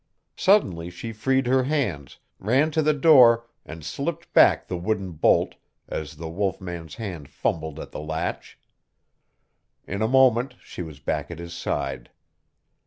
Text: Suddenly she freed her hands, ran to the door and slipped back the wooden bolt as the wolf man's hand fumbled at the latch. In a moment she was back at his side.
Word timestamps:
Suddenly 0.35 0.89
she 0.89 1.13
freed 1.13 1.45
her 1.45 1.65
hands, 1.65 2.17
ran 2.39 2.71
to 2.71 2.81
the 2.81 2.91
door 2.95 3.45
and 3.63 3.85
slipped 3.85 4.33
back 4.33 4.67
the 4.67 4.75
wooden 4.75 5.11
bolt 5.11 5.53
as 5.87 6.15
the 6.17 6.27
wolf 6.27 6.59
man's 6.59 6.95
hand 6.95 7.29
fumbled 7.29 7.79
at 7.79 7.91
the 7.91 7.99
latch. 8.01 8.57
In 9.85 10.01
a 10.01 10.07
moment 10.07 10.55
she 10.59 10.81
was 10.81 10.99
back 10.99 11.29
at 11.29 11.37
his 11.37 11.53
side. 11.53 12.09